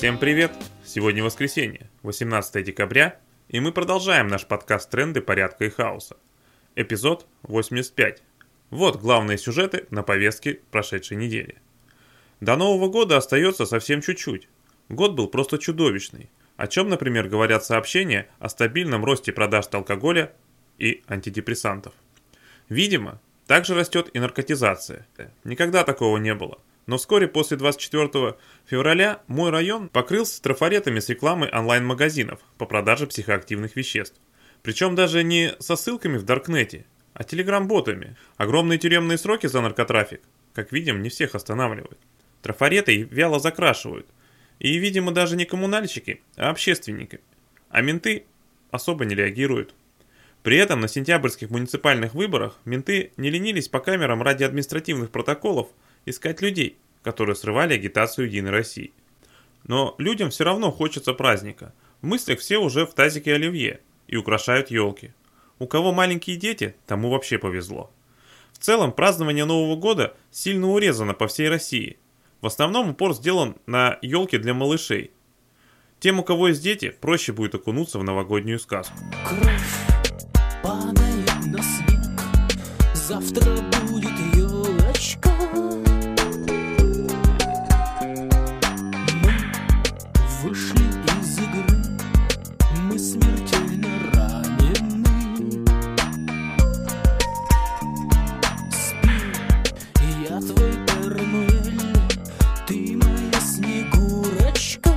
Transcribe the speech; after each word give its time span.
Всем 0.00 0.16
привет! 0.16 0.52
Сегодня 0.82 1.22
воскресенье, 1.22 1.90
18 2.04 2.64
декабря, 2.64 3.20
и 3.50 3.60
мы 3.60 3.70
продолжаем 3.70 4.28
наш 4.28 4.46
подкаст 4.46 4.88
«Тренды 4.88 5.20
порядка 5.20 5.66
и 5.66 5.68
хаоса». 5.68 6.16
Эпизод 6.74 7.26
85. 7.42 8.22
Вот 8.70 8.98
главные 8.98 9.36
сюжеты 9.36 9.84
на 9.90 10.02
повестке 10.02 10.60
прошедшей 10.70 11.18
недели. 11.18 11.56
До 12.40 12.56
Нового 12.56 12.88
года 12.88 13.18
остается 13.18 13.66
совсем 13.66 14.00
чуть-чуть. 14.00 14.48
Год 14.88 15.12
был 15.12 15.28
просто 15.28 15.58
чудовищный. 15.58 16.30
О 16.56 16.66
чем, 16.66 16.88
например, 16.88 17.28
говорят 17.28 17.66
сообщения 17.66 18.26
о 18.38 18.48
стабильном 18.48 19.04
росте 19.04 19.32
продаж 19.32 19.66
алкоголя 19.70 20.32
и 20.78 21.02
антидепрессантов. 21.08 21.92
Видимо, 22.70 23.20
также 23.46 23.74
растет 23.74 24.08
и 24.14 24.18
наркотизация. 24.18 25.06
Никогда 25.44 25.84
такого 25.84 26.16
не 26.16 26.34
было. 26.34 26.58
Но 26.90 26.98
вскоре 26.98 27.28
после 27.28 27.56
24 27.56 28.34
февраля 28.66 29.22
мой 29.28 29.50
район 29.50 29.88
покрылся 29.88 30.42
трафаретами 30.42 30.98
с 30.98 31.08
рекламой 31.08 31.48
онлайн-магазинов 31.48 32.40
по 32.58 32.66
продаже 32.66 33.06
психоактивных 33.06 33.76
веществ. 33.76 34.20
Причем 34.62 34.96
даже 34.96 35.22
не 35.22 35.54
со 35.60 35.76
ссылками 35.76 36.18
в 36.18 36.24
Даркнете, 36.24 36.86
а 37.14 37.22
телеграм-ботами. 37.22 38.16
Огромные 38.38 38.80
тюремные 38.80 39.18
сроки 39.18 39.46
за 39.46 39.60
наркотрафик, 39.60 40.20
как 40.52 40.72
видим, 40.72 41.00
не 41.00 41.10
всех 41.10 41.36
останавливают. 41.36 42.00
Трафареты 42.42 43.02
вяло 43.02 43.38
закрашивают. 43.38 44.08
И, 44.58 44.76
видимо, 44.76 45.12
даже 45.12 45.36
не 45.36 45.44
коммунальщики, 45.44 46.22
а 46.34 46.50
общественники. 46.50 47.20
А 47.68 47.82
менты 47.82 48.24
особо 48.72 49.04
не 49.04 49.14
реагируют. 49.14 49.76
При 50.42 50.56
этом 50.56 50.80
на 50.80 50.88
сентябрьских 50.88 51.50
муниципальных 51.50 52.14
выборах 52.14 52.58
менты 52.64 53.12
не 53.16 53.30
ленились 53.30 53.68
по 53.68 53.78
камерам 53.78 54.22
ради 54.22 54.42
административных 54.42 55.12
протоколов 55.12 55.68
искать 56.06 56.40
людей, 56.40 56.76
которые 57.02 57.36
срывали 57.36 57.74
агитацию 57.74 58.26
Единой 58.26 58.50
России. 58.50 58.92
Но 59.64 59.94
людям 59.98 60.30
все 60.30 60.44
равно 60.44 60.70
хочется 60.70 61.12
праздника. 61.12 61.72
В 62.00 62.06
мыслях 62.06 62.40
все 62.40 62.58
уже 62.58 62.86
в 62.86 62.94
тазике 62.94 63.34
оливье 63.34 63.80
и 64.08 64.16
украшают 64.16 64.70
елки. 64.70 65.12
У 65.58 65.66
кого 65.66 65.92
маленькие 65.92 66.36
дети, 66.36 66.74
тому 66.86 67.10
вообще 67.10 67.38
повезло. 67.38 67.90
В 68.52 68.58
целом, 68.58 68.92
празднование 68.92 69.44
Нового 69.44 69.76
года 69.76 70.16
сильно 70.30 70.68
урезано 70.68 71.14
по 71.14 71.28
всей 71.28 71.48
России. 71.48 71.98
В 72.40 72.46
основном 72.46 72.90
упор 72.90 73.14
сделан 73.14 73.56
на 73.66 73.98
елки 74.02 74.38
для 74.38 74.54
малышей. 74.54 75.12
Тем, 75.98 76.18
у 76.18 76.22
кого 76.22 76.48
есть 76.48 76.62
дети, 76.62 76.90
проще 76.98 77.32
будет 77.32 77.54
окунуться 77.54 77.98
в 77.98 78.04
новогоднюю 78.04 78.58
сказку. 78.58 78.96
Кровь 79.28 80.62
падает 80.62 81.46
на 81.46 81.62
снег, 81.62 82.00
завтра 82.94 83.79
Твой 100.40 100.72
Эрмель, 101.04 101.72
ты 102.66 102.96
моя 102.96 103.40
Снегурочка. 103.40 104.90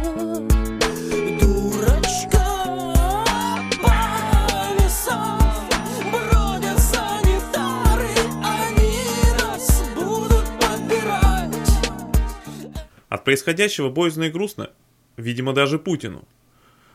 От 13.10 13.24
происходящего 13.26 13.90
боязно 13.90 14.24
и 14.24 14.30
грустно, 14.30 14.72
видимо 15.18 15.54
даже 15.54 15.78
Путину. 15.78 16.28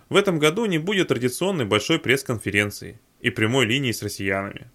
В 0.09 0.17
этом 0.17 0.39
году 0.39 0.65
не 0.67 0.79
будет 0.79 1.09
традиционной 1.09 1.65
большой 1.65 1.99
пресс-конференции 1.99 2.99
и 3.21 3.31
прямой 3.31 3.67
линии 3.67 3.93
с 3.93 4.03
россиянами. 4.03 4.71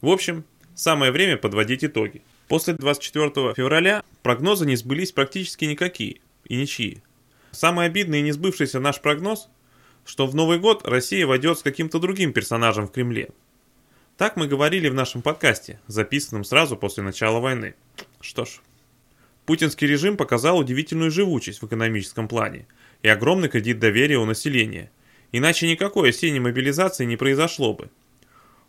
В 0.00 0.08
общем, 0.08 0.44
самое 0.74 1.10
время 1.10 1.36
подводить 1.36 1.84
итоги. 1.84 2.22
После 2.48 2.74
24 2.74 3.54
февраля 3.54 4.04
прогнозы 4.22 4.66
не 4.66 4.76
сбылись 4.76 5.12
практически 5.12 5.64
никакие 5.64 6.20
и 6.44 6.56
ничьи. 6.56 7.02
Самый 7.50 7.86
обидный 7.86 8.20
и 8.20 8.22
не 8.22 8.32
сбывшийся 8.32 8.80
наш 8.80 9.00
прогноз, 9.00 9.48
что 10.04 10.26
в 10.26 10.34
Новый 10.34 10.58
год 10.58 10.86
Россия 10.86 11.26
войдет 11.26 11.58
с 11.58 11.62
каким-то 11.62 11.98
другим 11.98 12.32
персонажем 12.32 12.86
в 12.86 12.92
Кремле. 12.92 13.30
Так 14.16 14.36
мы 14.36 14.46
говорили 14.46 14.88
в 14.88 14.94
нашем 14.94 15.22
подкасте, 15.22 15.80
записанном 15.86 16.44
сразу 16.44 16.76
после 16.76 17.02
начала 17.02 17.40
войны. 17.40 17.74
Что 18.20 18.44
ж, 18.44 18.60
Путинский 19.46 19.86
режим 19.86 20.16
показал 20.16 20.58
удивительную 20.58 21.10
живучесть 21.10 21.60
в 21.60 21.66
экономическом 21.66 22.28
плане 22.28 22.66
и 23.02 23.08
огромный 23.08 23.48
кредит 23.48 23.78
доверия 23.78 24.18
у 24.18 24.24
населения. 24.24 24.90
Иначе 25.32 25.68
никакой 25.68 26.10
осенней 26.10 26.38
мобилизации 26.38 27.04
не 27.04 27.16
произошло 27.16 27.74
бы. 27.74 27.90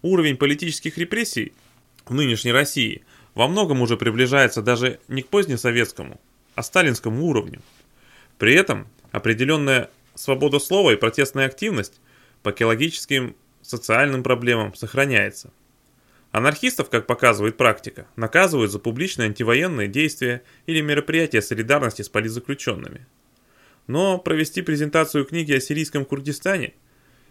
Уровень 0.02 0.36
политических 0.36 0.98
репрессий 0.98 1.54
в 2.06 2.14
нынешней 2.14 2.52
России 2.52 3.04
во 3.36 3.48
многом 3.48 3.82
уже 3.82 3.98
приближается 3.98 4.62
даже 4.62 5.00
не 5.08 5.22
к 5.22 5.28
позднесоветскому, 5.28 6.20
а 6.56 6.64
сталинскому 6.64 7.26
уровню. 7.26 7.62
При 8.40 8.56
этом 8.56 8.88
определенная 9.12 9.90
свобода 10.16 10.60
слова 10.60 10.92
и 10.92 10.96
протестная 10.96 11.46
активность 11.46 12.00
по 12.42 12.50
экологическим, 12.52 13.36
социальным 13.62 14.24
проблемам 14.24 14.74
сохраняется. 14.76 15.52
Анархистов, 16.32 16.90
как 16.90 17.08
показывает 17.08 17.58
практика, 17.58 18.08
наказывают 18.16 18.72
за 18.72 18.80
публичные 18.80 19.28
антивоенные 19.28 19.88
действия 19.88 20.44
или 20.66 20.82
мероприятия 20.82 21.42
солидарности 21.42 22.02
с 22.02 22.10
политзаключенными. 22.10 23.08
Но 23.88 24.18
провести 24.18 24.62
презентацию 24.62 25.26
книги 25.26 25.54
о 25.54 25.62
сирийском 25.62 26.06
Курдистане 26.06 26.74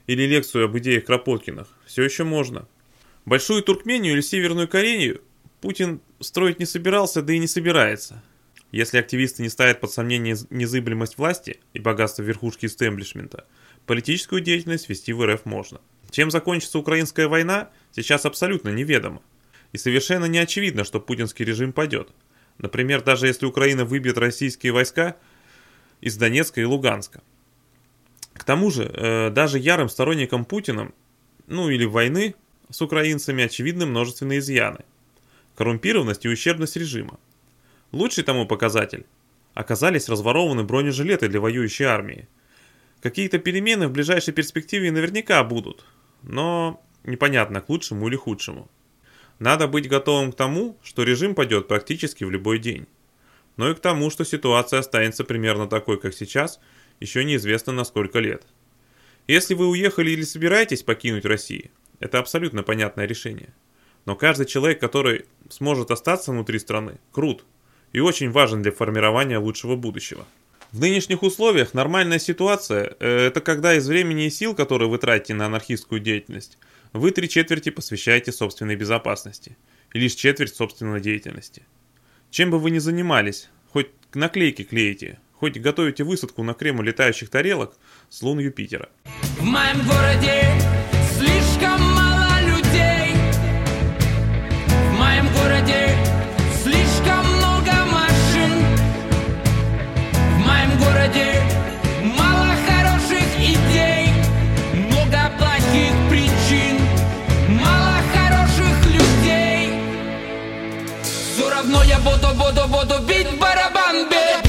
или 0.06 0.22
лекцию 0.22 0.64
об 0.64 0.78
идеях 0.78 1.04
Кропоткиных 1.04 1.68
все 1.86 2.02
еще 2.02 2.24
можно. 2.24 2.66
Большую 3.24 3.62
Туркмению 3.62 4.14
или 4.14 4.20
Северную 4.20 4.68
Корею 4.68 5.20
Путин 5.64 6.02
строить 6.20 6.58
не 6.58 6.66
собирался, 6.66 7.22
да 7.22 7.32
и 7.32 7.38
не 7.38 7.46
собирается. 7.46 8.22
Если 8.70 8.98
активисты 8.98 9.42
не 9.42 9.48
ставят 9.48 9.80
под 9.80 9.90
сомнение 9.90 10.36
незыблемость 10.50 11.16
власти 11.16 11.58
и 11.72 11.78
богатство 11.78 12.20
верхушки 12.20 12.66
истеблишмента, 12.66 13.46
политическую 13.86 14.42
деятельность 14.42 14.90
вести 14.90 15.14
в 15.14 15.24
РФ 15.24 15.46
можно. 15.46 15.80
Чем 16.10 16.30
закончится 16.30 16.78
украинская 16.78 17.28
война, 17.28 17.70
сейчас 17.92 18.26
абсолютно 18.26 18.68
неведомо. 18.68 19.22
И 19.72 19.78
совершенно 19.78 20.26
не 20.26 20.36
очевидно, 20.36 20.84
что 20.84 21.00
путинский 21.00 21.46
режим 21.46 21.72
падет. 21.72 22.10
Например, 22.58 23.00
даже 23.00 23.26
если 23.26 23.46
Украина 23.46 23.86
выбьет 23.86 24.18
российские 24.18 24.72
войска 24.72 25.16
из 26.02 26.18
Донецка 26.18 26.60
и 26.60 26.64
Луганска. 26.64 27.22
К 28.34 28.44
тому 28.44 28.70
же, 28.70 28.84
э, 28.84 29.30
даже 29.30 29.58
ярым 29.58 29.88
сторонникам 29.88 30.44
Путина, 30.44 30.92
ну 31.46 31.70
или 31.70 31.86
войны 31.86 32.34
с 32.68 32.82
украинцами, 32.82 33.44
очевидны 33.44 33.86
множественные 33.86 34.40
изъяны. 34.40 34.84
Коррумпированность 35.56 36.24
и 36.24 36.28
ущербность 36.28 36.76
режима. 36.76 37.18
Лучший 37.92 38.24
тому 38.24 38.46
показатель. 38.46 39.06
Оказались 39.54 40.08
разворованы 40.08 40.64
бронежилеты 40.64 41.28
для 41.28 41.40
воюющей 41.40 41.84
армии. 41.84 42.28
Какие-то 43.00 43.38
перемены 43.38 43.86
в 43.86 43.92
ближайшей 43.92 44.34
перспективе 44.34 44.90
наверняка 44.90 45.44
будут, 45.44 45.84
но 46.22 46.82
непонятно 47.04 47.60
к 47.60 47.68
лучшему 47.68 48.08
или 48.08 48.16
худшему. 48.16 48.68
Надо 49.38 49.68
быть 49.68 49.88
готовым 49.88 50.32
к 50.32 50.36
тому, 50.36 50.76
что 50.82 51.04
режим 51.04 51.34
падет 51.34 51.68
практически 51.68 52.24
в 52.24 52.30
любой 52.30 52.58
день. 52.58 52.86
Но 53.56 53.70
и 53.70 53.74
к 53.74 53.80
тому, 53.80 54.10
что 54.10 54.24
ситуация 54.24 54.80
останется 54.80 55.22
примерно 55.22 55.68
такой, 55.68 56.00
как 56.00 56.14
сейчас, 56.14 56.58
еще 56.98 57.24
неизвестно 57.24 57.72
на 57.72 57.84
сколько 57.84 58.18
лет. 58.18 58.44
Если 59.28 59.54
вы 59.54 59.68
уехали 59.68 60.10
или 60.10 60.22
собираетесь 60.22 60.82
покинуть 60.82 61.24
Россию, 61.24 61.70
это 62.00 62.18
абсолютно 62.18 62.62
понятное 62.62 63.06
решение. 63.06 63.54
Но 64.04 64.16
каждый 64.16 64.46
человек, 64.46 64.80
который 64.80 65.26
сможет 65.50 65.90
остаться 65.90 66.32
внутри 66.32 66.58
страны, 66.58 66.98
крут 67.12 67.44
и 67.92 68.00
очень 68.00 68.30
важен 68.30 68.62
для 68.62 68.72
формирования 68.72 69.38
лучшего 69.38 69.76
будущего. 69.76 70.26
В 70.72 70.80
нынешних 70.80 71.22
условиях 71.22 71.72
нормальная 71.72 72.18
ситуация 72.18 72.96
э,– 72.98 73.26
это 73.28 73.40
когда 73.40 73.74
из 73.74 73.86
времени 73.86 74.26
и 74.26 74.30
сил, 74.30 74.54
которые 74.54 74.88
вы 74.88 74.98
тратите 74.98 75.34
на 75.34 75.46
анархистскую 75.46 76.00
деятельность, 76.00 76.58
вы 76.92 77.12
три 77.12 77.28
четверти 77.28 77.70
посвящаете 77.70 78.32
собственной 78.32 78.74
безопасности 78.74 79.56
и 79.92 80.00
лишь 80.00 80.14
четверть 80.14 80.54
собственной 80.54 81.00
деятельности. 81.00 81.64
Чем 82.30 82.50
бы 82.50 82.58
вы 82.58 82.72
ни 82.72 82.78
занимались, 82.78 83.50
хоть 83.72 83.90
наклейки 84.14 84.64
клеите, 84.64 85.20
хоть 85.32 85.58
готовите 85.58 86.02
высадку 86.02 86.42
на 86.42 86.54
Кремль 86.54 86.86
летающих 86.86 87.30
тарелок 87.30 87.76
с 88.08 88.22
лун 88.22 88.40
Юпитера. 88.40 88.88
В 89.38 89.44
моем 89.44 89.86
городе 89.86 90.73
буду, 112.44 112.68
буду 112.68 112.98
бить 113.06 113.38
барабан, 113.38 114.08
бить. 114.08 114.44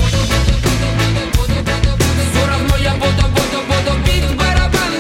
Все 2.31 2.45
равно 2.47 2.75
я 2.77 2.93
буду, 2.95 3.23
буду, 3.35 3.59
буду 3.69 3.93
бить 4.05 4.37
барабан. 4.37 4.91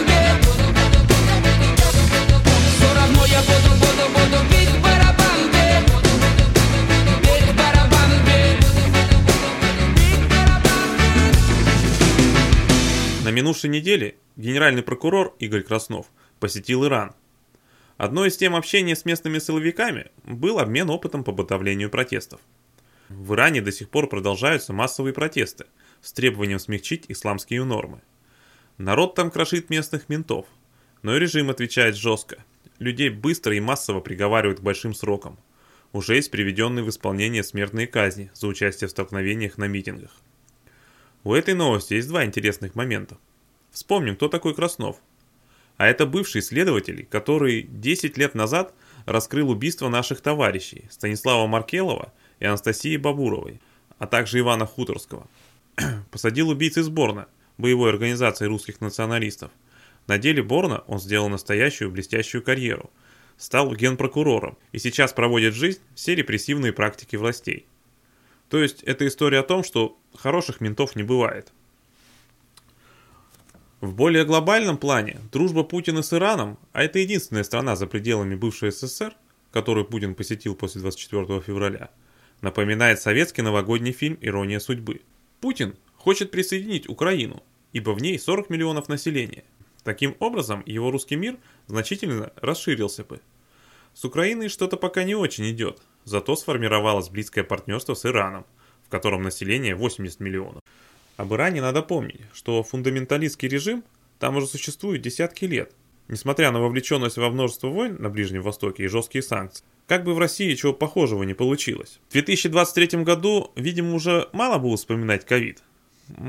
Все 2.75 2.93
равно 2.93 3.25
я 3.25 3.41
буду, 3.41 3.71
буду, 3.81 4.05
буду 4.15 4.39
бить 4.49 4.75
барабан, 4.81 5.39
бить. 5.51 5.85
Бить. 7.21 7.55
На 13.25 13.29
минувшей 13.31 13.69
неделе 13.69 14.15
генеральный 14.37 14.83
прокурор 14.83 15.35
Игорь 15.39 15.63
Краснов 15.63 16.05
посетил 16.39 16.85
Иран, 16.85 17.13
Одной 17.97 18.27
из 18.27 18.35
тем 18.35 18.57
общения 18.57 18.93
с 18.93 19.05
местными 19.05 19.39
силовиками 19.39 20.11
был 20.25 20.59
обмен 20.59 20.89
опытом 20.89 21.23
по 21.23 21.31
подавлению 21.31 21.89
протестов. 21.89 22.41
В 23.09 23.33
Иране 23.33 23.61
до 23.61 23.71
сих 23.71 23.89
пор 23.89 24.07
продолжаются 24.07 24.73
массовые 24.73 25.13
протесты 25.13 25.65
с 26.01 26.11
требованием 26.11 26.59
смягчить 26.59 27.05
исламские 27.07 27.63
нормы. 27.63 28.01
Народ 28.77 29.15
там 29.15 29.31
крошит 29.31 29.69
местных 29.69 30.09
ментов, 30.09 30.45
но 31.01 31.15
и 31.15 31.19
режим 31.19 31.49
отвечает 31.49 31.95
жестко. 31.95 32.43
Людей 32.79 33.09
быстро 33.09 33.55
и 33.55 33.59
массово 33.59 33.99
приговаривают 33.99 34.59
к 34.59 34.63
большим 34.63 34.93
срокам. 34.93 35.37
Уже 35.93 36.15
есть 36.15 36.31
приведенные 36.31 36.83
в 36.83 36.89
исполнение 36.89 37.43
смертные 37.43 37.87
казни 37.87 38.31
за 38.33 38.47
участие 38.47 38.87
в 38.87 38.91
столкновениях 38.91 39.57
на 39.57 39.65
митингах. 39.65 40.11
У 41.23 41.33
этой 41.33 41.53
новости 41.53 41.93
есть 41.93 42.09
два 42.09 42.25
интересных 42.25 42.75
момента. 42.75 43.17
Вспомним, 43.71 44.15
кто 44.15 44.27
такой 44.27 44.53
Краснов. 44.53 44.97
А 45.77 45.87
это 45.87 46.05
бывший 46.05 46.41
следователь, 46.41 47.05
который 47.05 47.63
10 47.63 48.17
лет 48.17 48.35
назад 48.35 48.73
раскрыл 49.05 49.49
убийство 49.49 49.89
наших 49.89 50.21
товарищей 50.21 50.85
Станислава 50.89 51.47
Маркелова 51.47 52.13
и 52.39 52.45
Анастасии 52.45 52.97
Бабуровой, 52.97 53.59
а 53.97 54.07
также 54.07 54.39
Ивана 54.39 54.65
Хуторского. 54.65 55.27
Посадил 56.11 56.49
убийц 56.49 56.77
из 56.77 56.89
Борна, 56.89 57.27
боевой 57.57 57.89
организации 57.89 58.45
русских 58.45 58.81
националистов. 58.81 59.51
На 60.07 60.17
деле 60.17 60.43
Борна 60.43 60.79
он 60.87 60.99
сделал 60.99 61.29
настоящую 61.29 61.91
блестящую 61.91 62.43
карьеру. 62.43 62.89
Стал 63.37 63.73
генпрокурором 63.73 64.57
и 64.71 64.79
сейчас 64.79 65.11
проводит 65.11 65.53
жизнь 65.53 65.81
все 65.93 66.15
репрессивные 66.15 66.71
практики 66.71 67.15
властей. 67.15 67.65
То 68.49 68.61
есть 68.61 68.83
это 68.83 69.07
история 69.07 69.39
о 69.39 69.43
том, 69.43 69.63
что 69.63 69.97
хороших 70.13 70.61
ментов 70.61 70.95
не 70.95 71.03
бывает. 71.03 71.51
В 73.81 73.93
более 73.93 74.23
глобальном 74.23 74.77
плане 74.77 75.19
дружба 75.31 75.63
Путина 75.63 76.01
с 76.01 76.13
Ираном, 76.13 76.57
а 76.71 76.83
это 76.83 76.99
единственная 76.99 77.43
страна 77.43 77.75
за 77.75 77.87
пределами 77.87 78.35
бывшей 78.35 78.71
СССР, 78.71 79.13
которую 79.51 79.85
Путин 79.85 80.15
посетил 80.15 80.55
после 80.55 80.81
24 80.81 81.41
февраля, 81.41 81.89
напоминает 82.41 83.01
советский 83.01 83.41
новогодний 83.41 83.91
фильм 83.91 84.17
«Ирония 84.21 84.59
судьбы». 84.59 85.01
Путин 85.41 85.75
хочет 85.97 86.31
присоединить 86.31 86.89
Украину, 86.89 87.43
ибо 87.73 87.91
в 87.91 88.01
ней 88.01 88.17
40 88.19 88.49
миллионов 88.49 88.89
населения. 88.89 89.43
Таким 89.83 90.15
образом, 90.19 90.63
его 90.65 90.91
русский 90.91 91.15
мир 91.15 91.37
значительно 91.67 92.31
расширился 92.37 93.03
бы. 93.03 93.21
С 93.93 94.03
Украиной 94.03 94.49
что-то 94.49 94.77
пока 94.77 95.03
не 95.03 95.15
очень 95.15 95.49
идет, 95.51 95.81
зато 96.03 96.35
сформировалось 96.35 97.09
близкое 97.09 97.43
партнерство 97.43 97.93
с 97.93 98.05
Ираном, 98.05 98.45
в 98.85 98.89
котором 98.89 99.21
население 99.21 99.75
80 99.75 100.19
миллионов. 100.19 100.61
Об 101.17 101.33
Иране 101.33 101.61
надо 101.61 101.81
помнить, 101.81 102.21
что 102.33 102.61
фундаменталистский 102.61 103.47
режим 103.47 103.83
там 104.19 104.35
уже 104.37 104.47
существует 104.47 105.01
десятки 105.01 105.45
лет, 105.45 105.71
несмотря 106.07 106.51
на 106.51 106.59
вовлеченность 106.59 107.17
во 107.17 107.29
множество 107.29 107.67
войн 107.67 107.95
на 107.99 108.09
Ближнем 108.09 108.41
Востоке 108.41 108.83
и 108.83 108.87
жесткие 108.87 109.21
санкции. 109.21 109.65
Как 109.87 110.03
бы 110.03 110.15
в 110.15 110.19
России 110.19 110.55
чего 110.55 110.73
похожего 110.73 111.23
не 111.23 111.33
получилось. 111.33 111.99
В 112.09 112.13
2023 112.13 113.03
году, 113.03 113.51
видимо, 113.55 113.93
уже 113.93 114.29
мало 114.33 114.57
было 114.57 114.77
вспоминать 114.77 115.25
ковид, 115.25 115.61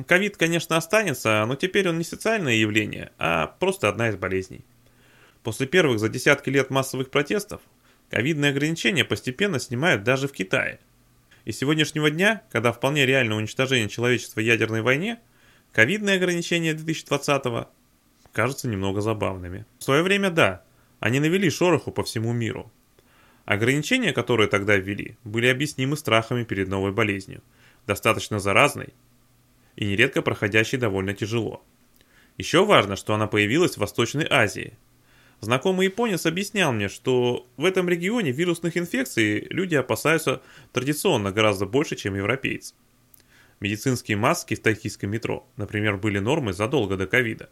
Ковид, 0.06 0.36
конечно, 0.36 0.76
останется, 0.76 1.44
но 1.46 1.54
теперь 1.54 1.88
он 1.88 1.98
не 1.98 2.04
социальное 2.04 2.54
явление, 2.54 3.12
а 3.18 3.46
просто 3.46 3.88
одна 3.88 4.08
из 4.08 4.16
болезней. 4.16 4.64
После 5.42 5.66
первых 5.66 5.98
за 5.98 6.08
десятки 6.08 6.48
лет 6.48 6.70
массовых 6.70 7.10
протестов, 7.10 7.60
ковидные 8.08 8.50
ограничения 8.50 9.04
постепенно 9.04 9.60
снимают 9.60 10.02
даже 10.02 10.28
в 10.28 10.32
Китае. 10.32 10.80
И 11.44 11.52
с 11.52 11.58
сегодняшнего 11.58 12.10
дня, 12.10 12.42
когда 12.50 12.72
вполне 12.72 13.06
реально 13.06 13.36
уничтожение 13.36 13.88
человечества 13.88 14.40
ядерной 14.40 14.80
войне, 14.80 15.18
ковидные 15.72 16.16
ограничения 16.16 16.72
2020-го 16.72 17.68
кажутся 18.32 18.68
немного 18.68 19.00
забавными. 19.02 19.66
В 19.78 19.84
свое 19.84 20.02
время, 20.02 20.30
да, 20.30 20.64
они 21.00 21.20
навели 21.20 21.50
шороху 21.50 21.92
по 21.92 22.02
всему 22.02 22.32
миру. 22.32 22.72
Ограничения, 23.46 24.12
которые 24.12 24.48
тогда 24.48 24.76
ввели, 24.76 25.16
были 25.22 25.46
объяснимы 25.46 25.96
страхами 25.96 26.42
перед 26.42 26.66
новой 26.66 26.90
болезнью, 26.90 27.42
достаточно 27.86 28.40
заразной 28.40 28.88
и 29.76 29.86
нередко 29.86 30.20
проходящей 30.20 30.78
довольно 30.78 31.14
тяжело. 31.14 31.62
Еще 32.38 32.64
важно, 32.64 32.96
что 32.96 33.14
она 33.14 33.28
появилась 33.28 33.74
в 33.74 33.78
Восточной 33.78 34.26
Азии. 34.28 34.76
Знакомый 35.40 35.86
японец 35.86 36.26
объяснял 36.26 36.72
мне, 36.72 36.88
что 36.88 37.46
в 37.56 37.64
этом 37.64 37.88
регионе 37.88 38.32
вирусных 38.32 38.76
инфекций 38.76 39.46
люди 39.48 39.76
опасаются 39.76 40.42
традиционно 40.72 41.30
гораздо 41.30 41.66
больше, 41.66 41.94
чем 41.94 42.16
европейцы. 42.16 42.74
Медицинские 43.60 44.16
маски 44.16 44.54
в 44.54 44.60
токийском 44.60 45.10
метро, 45.10 45.46
например, 45.56 45.98
были 45.98 46.18
нормой 46.18 46.52
задолго 46.52 46.96
до 46.96 47.06
ковида. 47.06 47.48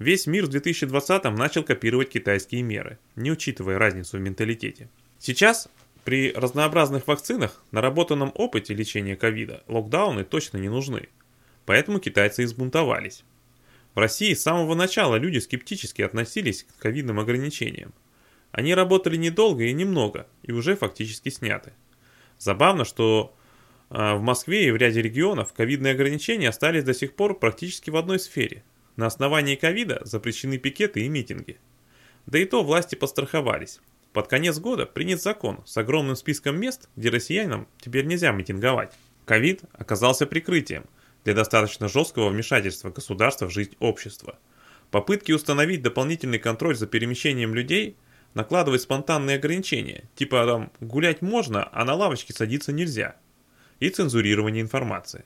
Весь 0.00 0.26
мир 0.26 0.46
в 0.46 0.50
2020-м 0.50 1.36
начал 1.36 1.62
копировать 1.62 2.08
китайские 2.08 2.62
меры, 2.62 2.98
не 3.14 3.30
учитывая 3.30 3.78
разницу 3.78 4.16
в 4.16 4.20
менталитете. 4.20 4.88
Сейчас 5.20 5.68
при 6.04 6.32
разнообразных 6.32 7.06
вакцинах, 7.06 7.62
наработанном 7.70 8.32
опыте 8.34 8.74
лечения 8.74 9.14
ковида, 9.14 9.62
локдауны 9.68 10.24
точно 10.24 10.58
не 10.58 10.68
нужны– 10.68 11.08
Поэтому 11.70 12.00
китайцы 12.00 12.42
избунтовались. 12.42 13.22
В 13.94 13.98
России 14.00 14.34
с 14.34 14.42
самого 14.42 14.74
начала 14.74 15.14
люди 15.14 15.38
скептически 15.38 16.02
относились 16.02 16.64
к 16.64 16.82
ковидным 16.82 17.20
ограничениям. 17.20 17.94
Они 18.50 18.74
работали 18.74 19.16
недолго 19.16 19.62
и 19.62 19.72
немного, 19.72 20.26
и 20.42 20.50
уже 20.50 20.74
фактически 20.74 21.28
сняты. 21.28 21.72
Забавно, 22.38 22.84
что 22.84 23.36
э, 23.90 24.14
в 24.14 24.20
Москве 24.20 24.66
и 24.66 24.70
в 24.72 24.76
ряде 24.76 25.00
регионов 25.00 25.52
ковидные 25.52 25.92
ограничения 25.92 26.48
остались 26.48 26.82
до 26.82 26.92
сих 26.92 27.14
пор 27.14 27.38
практически 27.38 27.90
в 27.90 27.96
одной 27.96 28.18
сфере. 28.18 28.64
На 28.96 29.06
основании 29.06 29.54
ковида 29.54 30.00
запрещены 30.04 30.58
пикеты 30.58 31.02
и 31.02 31.08
митинги. 31.08 31.58
Да 32.26 32.40
и 32.40 32.46
то 32.46 32.64
власти 32.64 32.96
постраховались. 32.96 33.80
Под 34.12 34.28
конец 34.28 34.58
года 34.58 34.86
принят 34.86 35.22
закон 35.22 35.62
с 35.66 35.76
огромным 35.76 36.16
списком 36.16 36.58
мест, 36.58 36.88
где 36.96 37.10
россиянам 37.10 37.68
теперь 37.80 38.06
нельзя 38.06 38.32
митинговать. 38.32 38.92
Ковид 39.24 39.62
оказался 39.72 40.26
прикрытием– 40.26 40.84
для 41.24 41.34
достаточно 41.34 41.88
жесткого 41.88 42.30
вмешательства 42.30 42.90
государства 42.90 43.46
в 43.46 43.50
жизнь 43.50 43.76
общества. 43.78 44.38
Попытки 44.90 45.32
установить 45.32 45.82
дополнительный 45.82 46.38
контроль 46.38 46.76
за 46.76 46.86
перемещением 46.86 47.54
людей 47.54 47.96
накладывать 48.34 48.82
спонтанные 48.82 49.36
ограничения, 49.36 50.04
типа 50.14 50.46
там 50.46 50.72
гулять 50.80 51.20
можно, 51.20 51.68
а 51.72 51.84
на 51.84 51.94
лавочке 51.94 52.32
садиться 52.32 52.72
нельзя, 52.72 53.16
и 53.80 53.88
цензурирование 53.88 54.62
информации. 54.62 55.24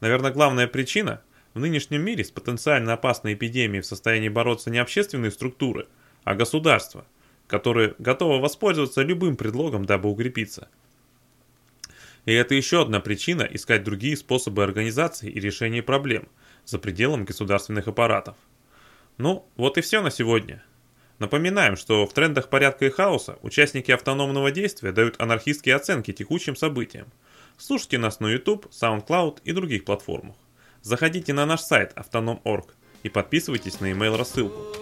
Наверное, 0.00 0.32
главная 0.32 0.66
причина– 0.66 1.22
в 1.54 1.60
нынешнем 1.60 2.02
мире 2.02 2.24
с 2.24 2.30
потенциально 2.30 2.94
опасной 2.94 3.34
эпидемией 3.34 3.82
в 3.82 3.86
состоянии 3.86 4.30
бороться 4.30 4.70
не 4.70 4.78
общественные 4.78 5.30
структуры, 5.30 5.86
а 6.24 6.34
государства, 6.34 7.06
которые 7.46 7.94
готовы 7.98 8.40
воспользоваться 8.40 9.02
любым 9.02 9.36
предлогом, 9.36 9.84
дабы 9.84 10.10
укрепиться– 10.10 10.68
и 12.24 12.32
это 12.32 12.54
еще 12.54 12.82
одна 12.82 13.00
причина 13.00 13.42
искать 13.42 13.82
другие 13.82 14.16
способы 14.16 14.62
организации 14.62 15.28
и 15.28 15.40
решения 15.40 15.82
проблем 15.82 16.28
за 16.64 16.78
пределом 16.78 17.24
государственных 17.24 17.88
аппаратов. 17.88 18.36
Ну, 19.18 19.46
вот 19.56 19.76
и 19.78 19.80
все 19.80 20.00
на 20.00 20.10
сегодня. 20.10 20.62
Напоминаем, 21.18 21.76
что 21.76 22.06
в 22.06 22.12
трендах 22.12 22.48
порядка 22.48 22.86
и 22.86 22.90
хаоса 22.90 23.38
участники 23.42 23.90
автономного 23.90 24.50
действия 24.50 24.92
дают 24.92 25.20
анархистские 25.20 25.74
оценки 25.74 26.12
текущим 26.12 26.56
событиям. 26.56 27.08
Слушайте 27.58 27.98
нас 27.98 28.20
на 28.20 28.28
YouTube, 28.28 28.66
SoundCloud 28.70 29.40
и 29.44 29.52
других 29.52 29.84
платформах. 29.84 30.36
Заходите 30.80 31.32
на 31.32 31.46
наш 31.46 31.60
сайт 31.60 31.92
autonom.org 31.96 32.66
и 33.02 33.08
подписывайтесь 33.08 33.80
на 33.80 33.92
email 33.92 34.16
рассылку. 34.16 34.81